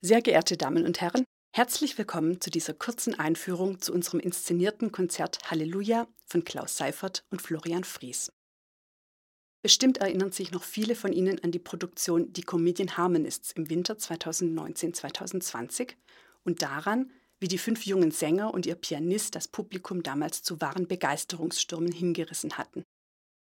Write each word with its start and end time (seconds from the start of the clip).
Sehr 0.00 0.22
geehrte 0.22 0.56
Damen 0.56 0.86
und 0.86 1.00
Herren, 1.00 1.24
herzlich 1.52 1.98
willkommen 1.98 2.40
zu 2.40 2.50
dieser 2.50 2.72
kurzen 2.72 3.18
Einführung 3.18 3.80
zu 3.80 3.92
unserem 3.92 4.20
inszenierten 4.20 4.92
Konzert 4.92 5.50
Halleluja 5.50 6.06
von 6.24 6.44
Klaus 6.44 6.76
Seifert 6.76 7.24
und 7.30 7.42
Florian 7.42 7.82
Fries. 7.82 8.30
Bestimmt 9.60 9.98
erinnern 9.98 10.30
sich 10.30 10.52
noch 10.52 10.62
viele 10.62 10.94
von 10.94 11.12
Ihnen 11.12 11.42
an 11.42 11.50
die 11.50 11.58
Produktion 11.58 12.32
Die 12.32 12.44
Comedian 12.44 12.96
Harmonists 12.96 13.50
im 13.50 13.70
Winter 13.70 13.94
2019-2020 13.94 15.96
und 16.44 16.62
daran, 16.62 17.10
wie 17.40 17.48
die 17.48 17.58
fünf 17.58 17.84
jungen 17.84 18.12
Sänger 18.12 18.54
und 18.54 18.66
ihr 18.66 18.76
Pianist 18.76 19.34
das 19.34 19.48
Publikum 19.48 20.04
damals 20.04 20.44
zu 20.44 20.60
wahren 20.60 20.86
Begeisterungsstürmen 20.86 21.90
hingerissen 21.90 22.56
hatten. 22.56 22.84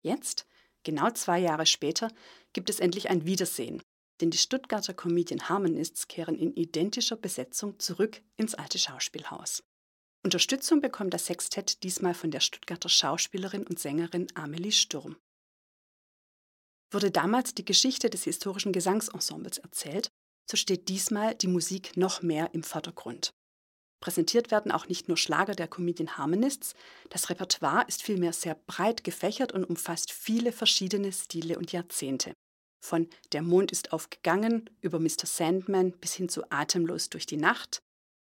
Jetzt, 0.00 0.46
genau 0.82 1.10
zwei 1.10 1.40
Jahre 1.40 1.66
später, 1.66 2.10
gibt 2.54 2.70
es 2.70 2.80
endlich 2.80 3.10
ein 3.10 3.26
Wiedersehen 3.26 3.82
denn 4.20 4.30
die 4.30 4.38
Stuttgarter 4.38 4.94
Comedian 4.94 5.48
Harmonists 5.48 6.08
kehren 6.08 6.36
in 6.36 6.54
identischer 6.54 7.16
Besetzung 7.16 7.78
zurück 7.78 8.22
ins 8.36 8.54
alte 8.54 8.78
Schauspielhaus. 8.78 9.62
Unterstützung 10.24 10.80
bekommt 10.80 11.14
das 11.14 11.26
Sextett 11.26 11.82
diesmal 11.82 12.14
von 12.14 12.30
der 12.30 12.40
Stuttgarter 12.40 12.88
Schauspielerin 12.88 13.66
und 13.66 13.78
Sängerin 13.78 14.26
Amelie 14.34 14.72
Sturm. 14.72 15.16
Wurde 16.90 17.10
damals 17.10 17.54
die 17.54 17.64
Geschichte 17.64 18.10
des 18.10 18.24
historischen 18.24 18.72
Gesangsensembles 18.72 19.58
erzählt, 19.58 20.08
so 20.50 20.56
steht 20.56 20.88
diesmal 20.88 21.34
die 21.34 21.46
Musik 21.46 21.96
noch 21.96 22.22
mehr 22.22 22.54
im 22.54 22.62
Vordergrund. 22.62 23.30
Präsentiert 24.00 24.50
werden 24.50 24.70
auch 24.70 24.86
nicht 24.88 25.08
nur 25.08 25.16
Schlager 25.16 25.54
der 25.54 25.68
Comedian 25.68 26.16
Harmonists, 26.16 26.74
das 27.10 27.30
Repertoire 27.30 27.84
ist 27.88 28.02
vielmehr 28.02 28.32
sehr 28.32 28.54
breit 28.54 29.04
gefächert 29.04 29.52
und 29.52 29.64
umfasst 29.64 30.12
viele 30.12 30.52
verschiedene 30.52 31.12
Stile 31.12 31.58
und 31.58 31.72
Jahrzehnte. 31.72 32.32
Von 32.80 33.08
Der 33.32 33.42
Mond 33.42 33.72
ist 33.72 33.92
aufgegangen 33.92 34.70
über 34.80 34.98
Mr. 34.98 35.26
Sandman 35.26 35.92
bis 35.92 36.14
hin 36.14 36.28
zu 36.28 36.50
Atemlos 36.50 37.10
durch 37.10 37.26
die 37.26 37.36
Nacht, 37.36 37.80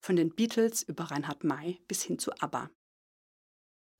von 0.00 0.16
den 0.16 0.34
Beatles 0.34 0.82
über 0.82 1.04
Reinhard 1.04 1.44
May 1.44 1.80
bis 1.86 2.02
hin 2.02 2.18
zu 2.18 2.32
ABBA. 2.40 2.70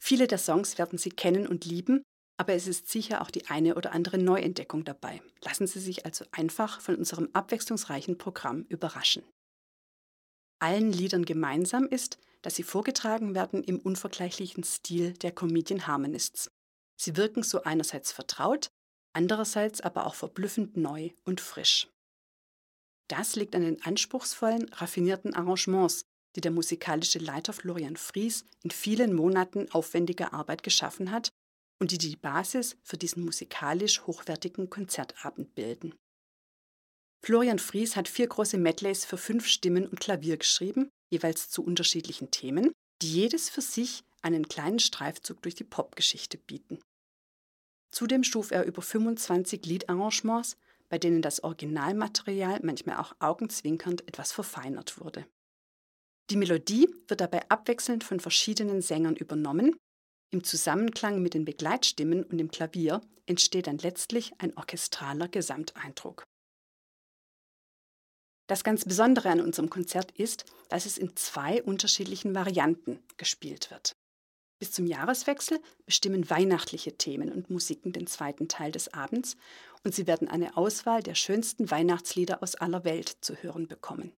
Viele 0.02 0.26
der 0.26 0.38
Songs 0.38 0.78
werden 0.78 0.98
Sie 0.98 1.10
kennen 1.10 1.46
und 1.46 1.64
lieben, 1.64 2.02
aber 2.36 2.54
es 2.54 2.66
ist 2.66 2.88
sicher 2.88 3.22
auch 3.22 3.30
die 3.30 3.46
eine 3.46 3.76
oder 3.76 3.92
andere 3.92 4.18
Neuentdeckung 4.18 4.84
dabei. 4.84 5.22
Lassen 5.42 5.68
Sie 5.68 5.78
sich 5.78 6.04
also 6.04 6.24
einfach 6.32 6.80
von 6.80 6.96
unserem 6.96 7.28
abwechslungsreichen 7.32 8.18
Programm 8.18 8.62
überraschen. 8.62 9.22
Allen 10.58 10.92
Liedern 10.92 11.24
gemeinsam 11.24 11.86
ist, 11.86 12.18
dass 12.42 12.56
sie 12.56 12.62
vorgetragen 12.62 13.34
werden 13.34 13.62
im 13.62 13.78
unvergleichlichen 13.78 14.64
Stil 14.64 15.12
der 15.14 15.32
Comedian 15.32 15.86
Harmonists. 15.86 16.50
Sie 16.96 17.16
wirken 17.16 17.42
so 17.42 17.62
einerseits 17.62 18.12
vertraut, 18.12 18.70
andererseits 19.12 19.80
aber 19.80 20.06
auch 20.06 20.14
verblüffend 20.14 20.76
neu 20.76 21.10
und 21.24 21.40
frisch. 21.40 21.88
Das 23.08 23.36
liegt 23.36 23.54
an 23.54 23.62
den 23.62 23.82
anspruchsvollen, 23.82 24.68
raffinierten 24.72 25.34
Arrangements, 25.34 26.04
die 26.34 26.40
der 26.40 26.50
musikalische 26.50 27.18
Leiter 27.18 27.52
Florian 27.52 27.96
Fries 27.96 28.46
in 28.62 28.70
vielen 28.70 29.14
Monaten 29.14 29.70
aufwendiger 29.70 30.32
Arbeit 30.32 30.62
geschaffen 30.62 31.10
hat 31.10 31.30
und 31.78 31.90
die 31.90 31.98
die 31.98 32.16
Basis 32.16 32.76
für 32.82 32.96
diesen 32.96 33.24
musikalisch 33.24 34.06
hochwertigen 34.06 34.70
Konzertabend 34.70 35.54
bilden. 35.54 35.94
Florian 37.24 37.58
Fries 37.58 37.96
hat 37.96 38.08
vier 38.08 38.26
große 38.26 38.58
Medleys 38.58 39.04
für 39.04 39.18
fünf 39.18 39.46
Stimmen 39.46 39.86
und 39.86 40.00
Klavier 40.00 40.36
geschrieben, 40.36 40.90
jeweils 41.10 41.50
zu 41.50 41.62
unterschiedlichen 41.62 42.30
Themen, 42.30 42.72
die 43.02 43.12
jedes 43.12 43.50
für 43.50 43.60
sich 43.60 44.02
einen 44.22 44.48
kleinen 44.48 44.78
Streifzug 44.78 45.42
durch 45.42 45.54
die 45.54 45.64
Popgeschichte 45.64 46.38
bieten. 46.38 46.80
Zudem 47.92 48.24
schuf 48.24 48.50
er 48.50 48.64
über 48.64 48.82
25 48.82 49.64
Liedarrangements, 49.66 50.56
bei 50.88 50.98
denen 50.98 51.22
das 51.22 51.44
Originalmaterial 51.44 52.60
manchmal 52.62 52.96
auch 52.96 53.14
augenzwinkernd 53.20 54.08
etwas 54.08 54.32
verfeinert 54.32 54.98
wurde. 55.00 55.26
Die 56.30 56.36
Melodie 56.36 56.88
wird 57.08 57.20
dabei 57.20 57.48
abwechselnd 57.50 58.04
von 58.04 58.18
verschiedenen 58.18 58.80
Sängern 58.80 59.16
übernommen. 59.16 59.76
Im 60.30 60.44
Zusammenklang 60.44 61.20
mit 61.20 61.34
den 61.34 61.44
Begleitstimmen 61.44 62.24
und 62.24 62.38
dem 62.38 62.50
Klavier 62.50 63.02
entsteht 63.26 63.66
dann 63.66 63.78
letztlich 63.78 64.32
ein 64.38 64.56
orchestraler 64.56 65.28
Gesamteindruck. 65.28 66.24
Das 68.48 68.64
ganz 68.64 68.84
Besondere 68.84 69.30
an 69.30 69.40
unserem 69.40 69.70
Konzert 69.70 70.12
ist, 70.12 70.46
dass 70.68 70.86
es 70.86 70.98
in 70.98 71.16
zwei 71.16 71.62
unterschiedlichen 71.62 72.34
Varianten 72.34 72.98
gespielt 73.16 73.70
wird. 73.70 73.92
Bis 74.62 74.70
zum 74.70 74.86
Jahreswechsel 74.86 75.60
bestimmen 75.86 76.30
weihnachtliche 76.30 76.96
Themen 76.96 77.32
und 77.32 77.50
Musiken 77.50 77.92
den 77.92 78.06
zweiten 78.06 78.46
Teil 78.46 78.70
des 78.70 78.94
Abends 78.94 79.36
und 79.82 79.92
Sie 79.92 80.06
werden 80.06 80.28
eine 80.28 80.56
Auswahl 80.56 81.02
der 81.02 81.16
schönsten 81.16 81.68
Weihnachtslieder 81.72 82.44
aus 82.44 82.54
aller 82.54 82.84
Welt 82.84 83.08
zu 83.22 83.34
hören 83.34 83.66
bekommen. 83.66 84.12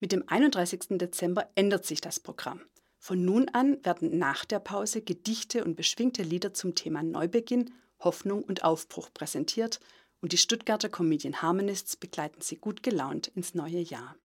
Mit 0.00 0.10
dem 0.10 0.24
31. 0.26 0.98
Dezember 0.98 1.48
ändert 1.54 1.86
sich 1.86 2.00
das 2.00 2.18
Programm. 2.18 2.60
Von 2.98 3.24
nun 3.24 3.48
an 3.50 3.78
werden 3.84 4.18
nach 4.18 4.44
der 4.44 4.58
Pause 4.58 5.00
Gedichte 5.00 5.62
und 5.62 5.76
beschwingte 5.76 6.24
Lieder 6.24 6.52
zum 6.52 6.74
Thema 6.74 7.04
Neubeginn, 7.04 7.72
Hoffnung 8.00 8.42
und 8.42 8.64
Aufbruch 8.64 9.10
präsentiert 9.14 9.78
und 10.20 10.32
die 10.32 10.38
Stuttgarter 10.38 10.88
Comedian 10.88 11.40
Harmonists 11.40 11.96
begleiten 11.96 12.40
Sie 12.40 12.56
gut 12.56 12.82
gelaunt 12.82 13.28
ins 13.28 13.54
neue 13.54 13.78
Jahr. 13.78 14.16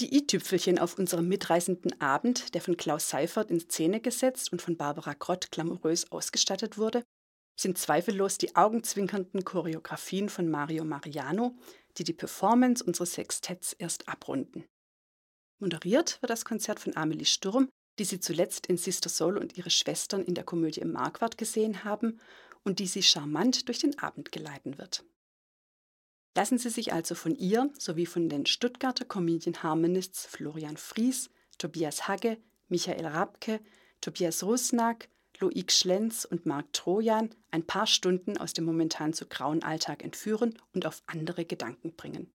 Die 0.00 0.16
i-Tüpfelchen 0.16 0.78
auf 0.78 0.98
unserem 0.98 1.28
mitreißenden 1.28 2.00
Abend, 2.00 2.54
der 2.54 2.62
von 2.62 2.78
Klaus 2.78 3.10
Seifert 3.10 3.50
in 3.50 3.60
Szene 3.60 4.00
gesetzt 4.00 4.50
und 4.50 4.62
von 4.62 4.78
Barbara 4.78 5.12
Grott 5.12 5.50
glamourös 5.50 6.10
ausgestattet 6.10 6.78
wurde, 6.78 7.04
sind 7.60 7.76
zweifellos 7.76 8.38
die 8.38 8.56
augenzwinkernden 8.56 9.44
Choreografien 9.44 10.30
von 10.30 10.48
Mario 10.48 10.84
Mariano, 10.84 11.54
die 11.98 12.04
die 12.04 12.14
Performance 12.14 12.82
unseres 12.82 13.12
Sextetts 13.12 13.74
erst 13.74 14.08
abrunden. 14.08 14.64
Moderiert 15.58 16.22
wird 16.22 16.30
das 16.30 16.46
Konzert 16.46 16.80
von 16.80 16.96
Amelie 16.96 17.26
Sturm, 17.26 17.68
die 17.98 18.04
Sie 18.04 18.20
zuletzt 18.20 18.68
in 18.68 18.78
Sister 18.78 19.10
Soul 19.10 19.36
und 19.36 19.58
ihre 19.58 19.68
Schwestern 19.68 20.24
in 20.24 20.34
der 20.34 20.44
Komödie 20.44 20.80
im 20.80 20.92
Marquardt 20.92 21.36
gesehen 21.36 21.84
haben 21.84 22.18
und 22.64 22.78
die 22.78 22.86
Sie 22.86 23.02
charmant 23.02 23.68
durch 23.68 23.80
den 23.80 23.98
Abend 23.98 24.32
geleiten 24.32 24.78
wird. 24.78 25.04
Lassen 26.36 26.58
Sie 26.58 26.70
sich 26.70 26.92
also 26.92 27.14
von 27.14 27.34
ihr 27.34 27.70
sowie 27.78 28.06
von 28.06 28.28
den 28.28 28.46
Stuttgarter 28.46 29.04
Comedian 29.04 29.62
Harmonists 29.62 30.26
Florian 30.26 30.76
Fries, 30.76 31.30
Tobias 31.58 32.06
Hagge, 32.06 32.38
Michael 32.68 33.06
Rabke, 33.06 33.60
Tobias 34.00 34.42
Rusnak, 34.42 35.08
Loic 35.40 35.72
Schlenz 35.72 36.24
und 36.24 36.46
Marc 36.46 36.72
Trojan 36.72 37.30
ein 37.50 37.66
paar 37.66 37.86
Stunden 37.86 38.36
aus 38.38 38.52
dem 38.52 38.64
momentan 38.64 39.12
zu 39.12 39.26
grauen 39.26 39.62
Alltag 39.62 40.04
entführen 40.04 40.58
und 40.72 40.86
auf 40.86 41.02
andere 41.06 41.44
Gedanken 41.44 41.94
bringen. 41.96 42.30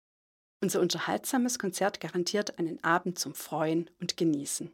Unser 0.62 0.82
unterhaltsames 0.82 1.60
Konzert 1.60 2.00
garantiert 2.00 2.58
einen 2.58 2.84
Abend 2.84 3.20
zum 3.20 3.36
Freuen 3.36 3.90
und 4.00 4.18
Genießen. 4.18 4.72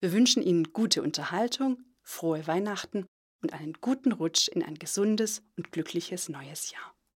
Wir 0.00 0.12
wünschen 0.12 0.42
Ihnen 0.42 0.72
gute 0.72 1.02
Unterhaltung, 1.02 1.84
frohe 2.02 2.46
Weihnachten 2.46 3.06
und 3.42 3.52
einen 3.52 3.74
guten 3.74 4.12
Rutsch 4.12 4.48
in 4.48 4.62
ein 4.62 4.76
gesundes 4.76 5.42
und 5.56 5.72
glückliches 5.72 6.28
neues 6.28 6.70
Jahr. 6.70 6.97